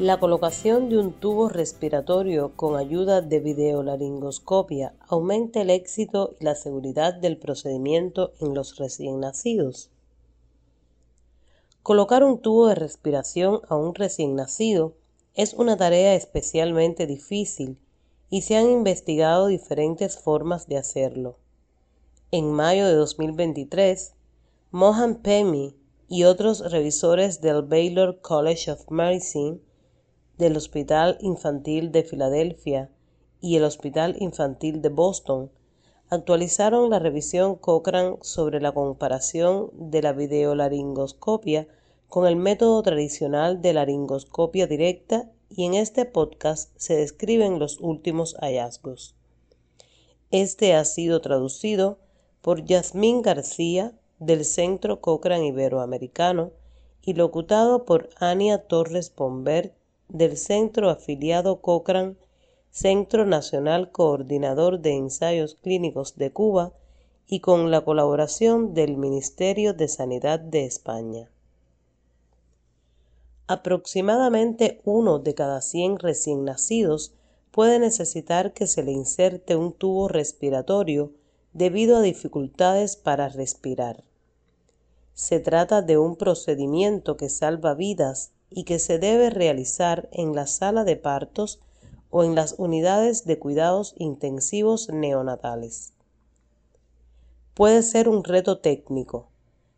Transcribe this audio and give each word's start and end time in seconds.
La 0.00 0.18
colocación 0.18 0.88
de 0.88 0.96
un 0.96 1.12
tubo 1.12 1.50
respiratorio 1.50 2.56
con 2.56 2.78
ayuda 2.78 3.20
de 3.20 3.38
videolaringoscopia 3.38 4.94
aumenta 5.06 5.60
el 5.60 5.68
éxito 5.68 6.36
y 6.40 6.44
la 6.44 6.54
seguridad 6.54 7.12
del 7.12 7.36
procedimiento 7.36 8.32
en 8.40 8.54
los 8.54 8.76
recién 8.78 9.20
nacidos. 9.20 9.90
Colocar 11.82 12.24
un 12.24 12.38
tubo 12.38 12.68
de 12.68 12.76
respiración 12.76 13.60
a 13.68 13.76
un 13.76 13.94
recién 13.94 14.36
nacido 14.36 14.94
es 15.34 15.52
una 15.52 15.76
tarea 15.76 16.14
especialmente 16.14 17.06
difícil 17.06 17.76
y 18.30 18.40
se 18.40 18.56
han 18.56 18.70
investigado 18.70 19.48
diferentes 19.48 20.18
formas 20.18 20.66
de 20.66 20.78
hacerlo. 20.78 21.36
En 22.30 22.50
mayo 22.50 22.86
de 22.86 22.94
2023, 22.94 24.14
Mohan 24.70 25.16
Pemi 25.16 25.76
y 26.08 26.24
otros 26.24 26.72
revisores 26.72 27.42
del 27.42 27.60
Baylor 27.60 28.22
College 28.22 28.70
of 28.70 28.90
Medicine 28.90 29.60
del 30.40 30.56
Hospital 30.56 31.18
Infantil 31.20 31.92
de 31.92 32.02
Filadelfia 32.02 32.90
y 33.42 33.56
el 33.56 33.64
Hospital 33.64 34.16
Infantil 34.20 34.80
de 34.80 34.88
Boston 34.88 35.50
actualizaron 36.08 36.88
la 36.88 36.98
revisión 36.98 37.56
Cochrane 37.56 38.16
sobre 38.22 38.58
la 38.58 38.72
comparación 38.72 39.70
de 39.74 40.00
la 40.00 40.14
videolaringoscopia 40.14 41.68
con 42.08 42.26
el 42.26 42.36
método 42.36 42.82
tradicional 42.82 43.60
de 43.60 43.74
laringoscopia 43.74 44.66
directa 44.66 45.30
y 45.50 45.66
en 45.66 45.74
este 45.74 46.06
podcast 46.06 46.72
se 46.76 46.96
describen 46.96 47.58
los 47.58 47.78
últimos 47.78 48.34
hallazgos. 48.40 49.14
Este 50.30 50.74
ha 50.74 50.86
sido 50.86 51.20
traducido 51.20 51.98
por 52.40 52.64
Yasmín 52.64 53.20
García 53.20 53.92
del 54.18 54.46
Centro 54.46 55.02
Cochrane 55.02 55.48
Iberoamericano 55.48 56.52
y 57.02 57.12
locutado 57.12 57.84
por 57.84 58.08
Ania 58.18 58.66
Torres 58.66 59.10
Pombert 59.10 59.74
del 60.12 60.36
Centro 60.36 60.90
Afiliado 60.90 61.60
Cochrane, 61.60 62.16
Centro 62.70 63.26
Nacional 63.26 63.90
Coordinador 63.90 64.80
de 64.80 64.94
Ensayos 64.94 65.54
Clínicos 65.54 66.16
de 66.16 66.30
Cuba 66.30 66.72
y 67.26 67.40
con 67.40 67.70
la 67.70 67.80
colaboración 67.82 68.74
del 68.74 68.96
Ministerio 68.96 69.74
de 69.74 69.88
Sanidad 69.88 70.40
de 70.40 70.64
España. 70.64 71.30
Aproximadamente 73.46 74.80
uno 74.84 75.18
de 75.18 75.34
cada 75.34 75.60
100 75.60 75.98
recién 75.98 76.44
nacidos 76.44 77.12
puede 77.50 77.78
necesitar 77.80 78.52
que 78.52 78.66
se 78.66 78.82
le 78.82 78.92
inserte 78.92 79.56
un 79.56 79.72
tubo 79.72 80.06
respiratorio 80.06 81.12
debido 81.52 81.96
a 81.96 82.02
dificultades 82.02 82.96
para 82.96 83.28
respirar. 83.28 84.04
Se 85.14 85.40
trata 85.40 85.82
de 85.82 85.98
un 85.98 86.16
procedimiento 86.16 87.16
que 87.16 87.28
salva 87.28 87.74
vidas 87.74 88.32
y 88.50 88.64
que 88.64 88.78
se 88.78 88.98
debe 88.98 89.30
realizar 89.30 90.08
en 90.12 90.34
la 90.34 90.46
sala 90.46 90.84
de 90.84 90.96
partos 90.96 91.60
o 92.10 92.24
en 92.24 92.34
las 92.34 92.56
unidades 92.58 93.24
de 93.24 93.38
cuidados 93.38 93.94
intensivos 93.96 94.88
neonatales. 94.88 95.94
Puede 97.54 97.82
ser 97.82 98.08
un 98.08 98.24
reto 98.24 98.58
técnico, 98.58 99.28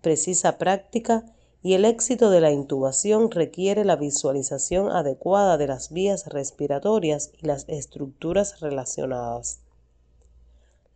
precisa 0.00 0.58
práctica 0.58 1.24
y 1.62 1.74
el 1.74 1.84
éxito 1.84 2.30
de 2.30 2.40
la 2.40 2.50
intubación 2.50 3.30
requiere 3.30 3.84
la 3.84 3.96
visualización 3.96 4.90
adecuada 4.90 5.56
de 5.56 5.66
las 5.66 5.90
vías 5.90 6.26
respiratorias 6.26 7.30
y 7.40 7.46
las 7.46 7.64
estructuras 7.68 8.60
relacionadas. 8.60 9.60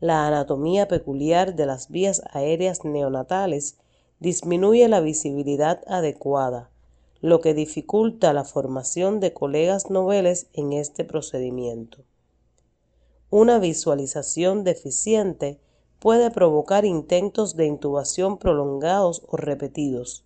La 0.01 0.27
anatomía 0.27 0.87
peculiar 0.87 1.57
de 1.57 1.67
las 1.67 1.89
vías 1.89 2.23
aéreas 2.31 2.85
neonatales 2.85 3.79
disminuye 4.21 4.87
la 4.89 5.01
visibilidad 5.01 5.81
adecuada, 5.87 6.71
lo 7.21 7.41
que 7.41 7.55
dificulta 7.55 8.33
la 8.33 8.45
formación 8.45 9.19
de 9.21 9.33
colegas 9.33 9.91
noveles 9.91 10.47
en 10.53 10.73
este 10.73 11.05
procedimiento. 11.05 12.05
Una 13.31 13.59
visualización 13.59 14.65
deficiente 14.65 15.59
puede 15.99 16.31
provocar 16.31 16.85
intentos 16.85 17.57
de 17.57 17.67
intubación 17.67 18.39
prolongados 18.39 19.23
o 19.27 19.37
repetidos, 19.37 20.25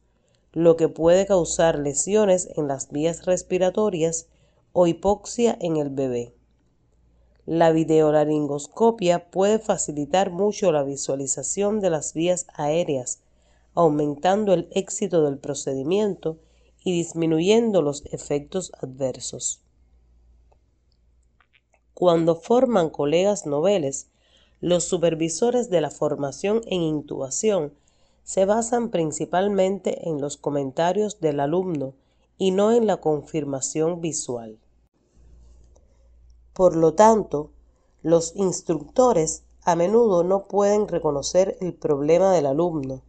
lo 0.53 0.77
que 0.77 0.89
puede 0.89 1.27
causar 1.27 1.79
lesiones 1.79 2.49
en 2.57 2.69
las 2.69 2.91
vías 2.91 3.25
respiratorias 3.25 4.29
o 4.73 4.87
hipoxia 4.87 5.57
en 5.61 5.79
el 5.79 5.89
bebé. 5.89 6.35
La 7.47 7.73
videolaringoscopia 7.73 9.31
puede 9.31 9.59
facilitar 9.59 10.31
mucho 10.31 10.71
la 10.71 10.83
visualización 10.83 11.81
de 11.81 11.91
las 11.91 12.13
vías 12.13 12.47
aéreas, 12.55 13.21
aumentando 13.75 14.53
el 14.53 14.69
éxito 14.73 15.25
del 15.25 15.39
procedimiento 15.39 16.39
y 16.85 16.93
disminuyendo 16.93 17.83
los 17.83 18.05
efectos 18.07 18.73
adversos. 18.81 19.63
Cuando 21.95 22.35
forman 22.35 22.91
colegas 22.91 23.47
noveles, 23.47 24.09
los 24.61 24.85
supervisores 24.85 25.71
de 25.71 25.81
la 25.81 25.91
formación 25.91 26.63
en 26.67 26.83
intubación 26.83 27.75
se 28.25 28.45
basan 28.45 28.91
principalmente 28.91 30.09
en 30.09 30.21
los 30.21 30.37
comentarios 30.37 31.21
del 31.21 31.41
alumno 31.41 31.95
y 32.39 32.51
no 32.51 32.73
en 32.73 32.87
la 32.87 32.99
confirmación 32.99 34.01
visual. 34.01 34.59
Por 36.53 36.77
lo 36.77 36.95
tanto, 36.95 37.51
los 38.03 38.35
instructores 38.37 39.45
a 39.63 39.77
menudo 39.77 40.25
no 40.25 40.49
pueden 40.49 40.89
reconocer 40.89 41.57
el 41.61 41.75
problema 41.75 42.33
del 42.33 42.47
alumno 42.47 43.03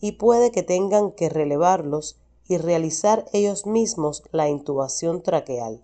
y 0.00 0.12
puede 0.12 0.50
que 0.50 0.62
tengan 0.62 1.10
que 1.10 1.28
relevarlos 1.28 2.18
y 2.48 2.58
realizar 2.58 3.26
ellos 3.32 3.66
mismos 3.66 4.22
la 4.32 4.48
intubación 4.48 5.22
traqueal. 5.22 5.82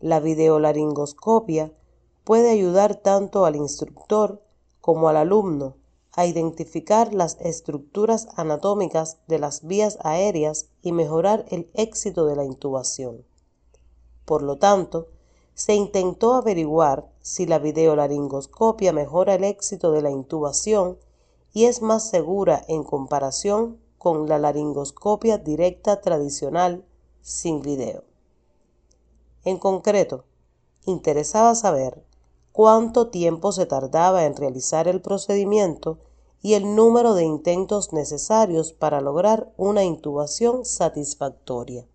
La 0.00 0.20
videolaringoscopia 0.20 1.72
puede 2.24 2.50
ayudar 2.50 2.96
tanto 2.96 3.44
al 3.44 3.56
instructor 3.56 4.42
como 4.80 5.08
al 5.08 5.16
alumno 5.16 5.76
a 6.14 6.26
identificar 6.26 7.14
las 7.14 7.38
estructuras 7.40 8.28
anatómicas 8.36 9.18
de 9.28 9.38
las 9.38 9.66
vías 9.66 9.98
aéreas 10.02 10.68
y 10.82 10.92
mejorar 10.92 11.46
el 11.48 11.70
éxito 11.74 12.26
de 12.26 12.36
la 12.36 12.44
intubación. 12.44 13.24
Por 14.24 14.42
lo 14.42 14.58
tanto, 14.58 15.08
se 15.54 15.74
intentó 15.74 16.34
averiguar 16.34 17.10
si 17.20 17.46
la 17.46 17.58
videolaringoscopia 17.58 18.92
mejora 18.92 19.34
el 19.34 19.44
éxito 19.44 19.92
de 19.92 20.02
la 20.02 20.10
intubación 20.10 20.98
y 21.52 21.64
es 21.64 21.82
más 21.82 22.08
segura 22.08 22.64
en 22.68 22.82
comparación 22.84 23.78
con 24.02 24.28
la 24.28 24.36
laringoscopia 24.36 25.38
directa 25.38 26.00
tradicional 26.00 26.84
sin 27.20 27.62
video. 27.62 28.02
En 29.44 29.58
concreto, 29.58 30.24
interesaba 30.86 31.54
saber 31.54 32.02
cuánto 32.50 33.10
tiempo 33.10 33.52
se 33.52 33.64
tardaba 33.64 34.24
en 34.24 34.34
realizar 34.34 34.88
el 34.88 35.00
procedimiento 35.00 36.00
y 36.40 36.54
el 36.54 36.74
número 36.74 37.14
de 37.14 37.22
intentos 37.22 37.92
necesarios 37.92 38.72
para 38.72 39.00
lograr 39.00 39.52
una 39.56 39.84
intubación 39.84 40.64
satisfactoria. 40.64 41.86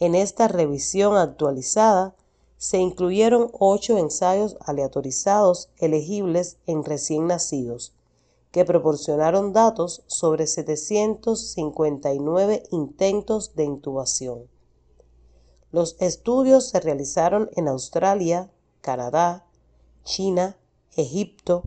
En 0.00 0.16
esta 0.16 0.48
revisión 0.48 1.16
actualizada 1.16 2.16
se 2.56 2.78
incluyeron 2.78 3.52
ocho 3.52 3.98
ensayos 3.98 4.56
aleatorizados 4.58 5.70
elegibles 5.76 6.56
en 6.66 6.82
recién 6.84 7.28
nacidos, 7.28 7.94
que 8.50 8.64
proporcionaron 8.64 9.52
datos 9.52 10.02
sobre 10.06 10.46
759 10.46 12.62
intentos 12.70 13.54
de 13.54 13.64
intubación. 13.64 14.48
Los 15.70 15.96
estudios 16.00 16.68
se 16.68 16.80
realizaron 16.80 17.50
en 17.54 17.68
Australia, 17.68 18.50
Canadá, 18.80 19.46
China, 20.04 20.56
Egipto, 20.96 21.64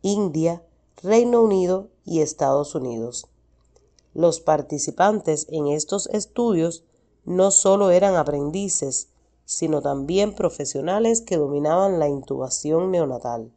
India, 0.00 0.64
Reino 1.02 1.42
Unido 1.42 1.90
y 2.04 2.20
Estados 2.20 2.74
Unidos. 2.74 3.26
Los 4.14 4.40
participantes 4.40 5.46
en 5.50 5.66
estos 5.66 6.06
estudios 6.08 6.84
no 7.24 7.50
solo 7.50 7.90
eran 7.90 8.16
aprendices, 8.16 9.08
sino 9.44 9.82
también 9.82 10.34
profesionales 10.34 11.20
que 11.20 11.36
dominaban 11.36 11.98
la 11.98 12.08
intubación 12.08 12.90
neonatal 12.90 13.52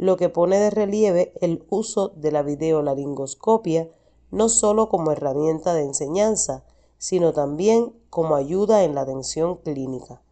lo 0.00 0.16
que 0.16 0.30
pone 0.30 0.58
de 0.58 0.70
relieve 0.70 1.34
el 1.42 1.62
uso 1.68 2.08
de 2.16 2.32
la 2.32 2.42
videolaringoscopia 2.42 3.90
no 4.30 4.48
solo 4.48 4.88
como 4.88 5.12
herramienta 5.12 5.74
de 5.74 5.82
enseñanza, 5.82 6.64
sino 6.96 7.34
también 7.34 7.92
como 8.08 8.34
ayuda 8.34 8.82
en 8.84 8.94
la 8.94 9.02
atención 9.02 9.56
clínica. 9.56 10.22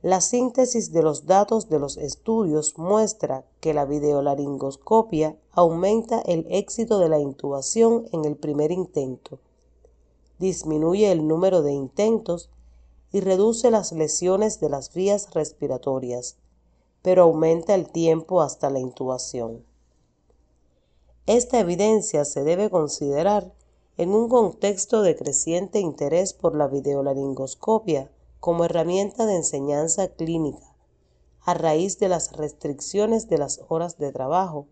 La 0.00 0.22
síntesis 0.22 0.90
de 0.90 1.02
los 1.02 1.26
datos 1.26 1.68
de 1.68 1.78
los 1.78 1.98
estudios 1.98 2.78
muestra 2.78 3.44
que 3.60 3.74
la 3.74 3.84
videolaringoscopia 3.84 5.36
aumenta 5.50 6.20
el 6.20 6.46
éxito 6.48 6.98
de 6.98 7.10
la 7.10 7.18
intubación 7.18 8.06
en 8.10 8.24
el 8.24 8.36
primer 8.36 8.72
intento, 8.72 9.38
disminuye 10.38 11.12
el 11.12 11.28
número 11.28 11.60
de 11.60 11.72
intentos 11.72 12.48
y 13.12 13.20
reduce 13.20 13.70
las 13.70 13.92
lesiones 13.92 14.60
de 14.60 14.70
las 14.70 14.94
vías 14.94 15.34
respiratorias 15.34 16.38
pero 17.02 17.24
aumenta 17.24 17.74
el 17.74 17.90
tiempo 17.90 18.40
hasta 18.40 18.70
la 18.70 18.78
intubación. 18.78 19.64
Esta 21.26 21.60
evidencia 21.60 22.24
se 22.24 22.42
debe 22.42 22.70
considerar 22.70 23.52
en 23.96 24.14
un 24.14 24.28
contexto 24.28 25.02
de 25.02 25.14
creciente 25.14 25.78
interés 25.78 26.32
por 26.32 26.56
la 26.56 26.66
videolaringoscopia 26.66 28.10
como 28.40 28.64
herramienta 28.64 29.26
de 29.26 29.36
enseñanza 29.36 30.08
clínica, 30.08 30.74
a 31.42 31.54
raíz 31.54 31.98
de 31.98 32.08
las 32.08 32.32
restricciones 32.32 33.28
de 33.28 33.38
las 33.38 33.60
horas 33.68 33.98
de 33.98 34.10
trabajo 34.10 34.66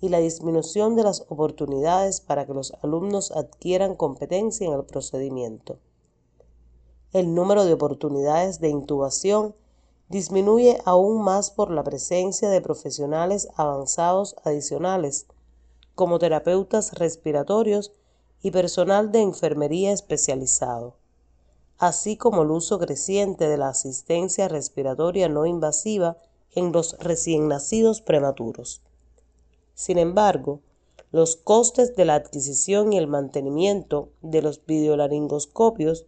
y 0.00 0.08
la 0.08 0.18
disminución 0.18 0.96
de 0.96 1.04
las 1.04 1.24
oportunidades 1.28 2.20
para 2.20 2.46
que 2.46 2.54
los 2.54 2.72
alumnos 2.82 3.32
adquieran 3.32 3.94
competencia 3.94 4.66
en 4.66 4.72
el 4.72 4.84
procedimiento. 4.84 5.78
El 7.12 7.34
número 7.34 7.64
de 7.64 7.72
oportunidades 7.72 8.60
de 8.60 8.68
intubación 8.68 9.54
disminuye 10.10 10.82
aún 10.84 11.22
más 11.22 11.52
por 11.52 11.70
la 11.70 11.84
presencia 11.84 12.50
de 12.50 12.60
profesionales 12.60 13.48
avanzados 13.54 14.34
adicionales, 14.44 15.26
como 15.94 16.18
terapeutas 16.18 16.94
respiratorios 16.94 17.92
y 18.42 18.50
personal 18.50 19.12
de 19.12 19.22
enfermería 19.22 19.92
especializado, 19.92 20.96
así 21.78 22.16
como 22.16 22.42
el 22.42 22.50
uso 22.50 22.80
creciente 22.80 23.48
de 23.48 23.56
la 23.56 23.68
asistencia 23.68 24.48
respiratoria 24.48 25.28
no 25.28 25.46
invasiva 25.46 26.18
en 26.56 26.72
los 26.72 26.98
recién 26.98 27.46
nacidos 27.46 28.02
prematuros. 28.02 28.82
Sin 29.74 29.96
embargo, 29.96 30.60
los 31.12 31.36
costes 31.36 31.94
de 31.94 32.04
la 32.04 32.16
adquisición 32.16 32.92
y 32.92 32.98
el 32.98 33.06
mantenimiento 33.06 34.08
de 34.22 34.42
los 34.42 34.66
videolaringoscopios 34.66 36.06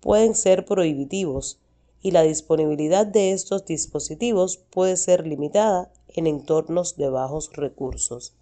pueden 0.00 0.36
ser 0.36 0.64
prohibitivos 0.64 1.58
y 2.02 2.12
la 2.12 2.22
disponibilidad 2.22 3.06
de 3.06 3.32
estos 3.32 3.64
dispositivos 3.64 4.56
puede 4.56 4.96
ser 4.96 5.26
limitada 5.26 5.92
en 6.08 6.26
entornos 6.26 6.96
de 6.96 7.10
bajos 7.10 7.52
recursos. 7.52 8.34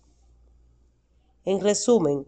En 1.45 1.61
resumen, 1.61 2.27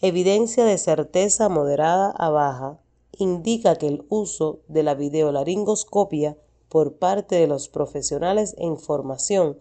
evidencia 0.00 0.64
de 0.64 0.78
certeza 0.78 1.48
moderada 1.48 2.10
a 2.10 2.30
baja 2.30 2.78
indica 3.18 3.76
que 3.76 3.88
el 3.88 4.04
uso 4.08 4.60
de 4.68 4.82
la 4.82 4.94
videolaringoscopia 4.94 6.36
por 6.68 6.94
parte 6.94 7.36
de 7.36 7.46
los 7.46 7.68
profesionales 7.68 8.54
en 8.58 8.78
formación 8.78 9.58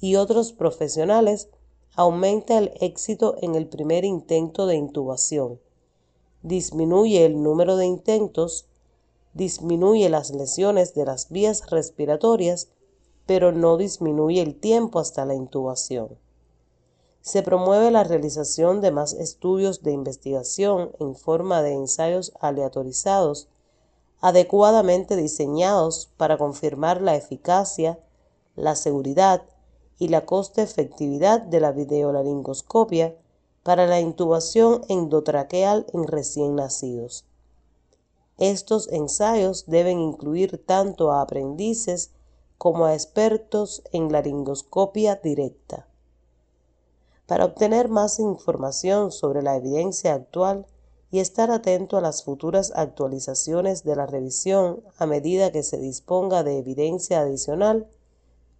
y 0.00 0.16
otros 0.16 0.52
profesionales 0.52 1.48
aumenta 1.94 2.58
el 2.58 2.72
éxito 2.80 3.36
en 3.40 3.54
el 3.54 3.68
primer 3.68 4.04
intento 4.04 4.66
de 4.66 4.76
intubación, 4.76 5.60
disminuye 6.42 7.24
el 7.24 7.42
número 7.42 7.76
de 7.76 7.86
intentos, 7.86 8.66
disminuye 9.34 10.08
las 10.08 10.30
lesiones 10.30 10.94
de 10.94 11.04
las 11.04 11.30
vías 11.30 11.70
respiratorias, 11.70 12.68
pero 13.26 13.52
no 13.52 13.76
disminuye 13.76 14.42
el 14.42 14.58
tiempo 14.58 14.98
hasta 14.98 15.24
la 15.24 15.34
intubación 15.34 16.18
se 17.22 17.44
promueve 17.44 17.92
la 17.92 18.02
realización 18.02 18.80
de 18.80 18.90
más 18.90 19.12
estudios 19.12 19.82
de 19.84 19.92
investigación 19.92 20.90
en 20.98 21.14
forma 21.14 21.62
de 21.62 21.72
ensayos 21.72 22.32
aleatorizados, 22.40 23.48
adecuadamente 24.20 25.16
diseñados 25.16 26.10
para 26.16 26.36
confirmar 26.36 27.00
la 27.00 27.14
eficacia, 27.14 28.00
la 28.56 28.74
seguridad 28.74 29.42
y 29.98 30.08
la 30.08 30.26
coste-efectividad 30.26 31.40
de 31.40 31.60
la 31.60 31.70
videolaringoscopia 31.70 33.14
para 33.62 33.86
la 33.86 34.00
intubación 34.00 34.82
endotraqueal 34.88 35.86
en 35.92 36.08
recién 36.08 36.56
nacidos. 36.56 37.24
Estos 38.38 38.88
ensayos 38.88 39.66
deben 39.66 40.00
incluir 40.00 40.64
tanto 40.64 41.12
a 41.12 41.20
aprendices 41.20 42.10
como 42.58 42.84
a 42.84 42.94
expertos 42.94 43.82
en 43.92 44.10
laringoscopia 44.10 45.16
directa. 45.16 45.86
Para 47.26 47.44
obtener 47.44 47.88
más 47.88 48.18
información 48.18 49.10
sobre 49.10 49.42
la 49.42 49.56
evidencia 49.56 50.14
actual 50.14 50.66
y 51.10 51.20
estar 51.20 51.50
atento 51.50 51.96
a 51.96 52.00
las 52.00 52.24
futuras 52.24 52.72
actualizaciones 52.74 53.84
de 53.84 53.96
la 53.96 54.06
revisión 54.06 54.82
a 54.98 55.06
medida 55.06 55.52
que 55.52 55.62
se 55.62 55.78
disponga 55.78 56.42
de 56.42 56.58
evidencia 56.58 57.20
adicional, 57.20 57.86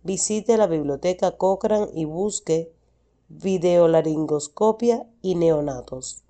visite 0.02 0.56
la 0.56 0.66
biblioteca 0.66 1.36
Cochrane 1.36 1.88
y 1.94 2.04
busque 2.04 2.72
videolaringoscopia 3.28 5.06
y 5.22 5.34
neonatos. 5.34 6.22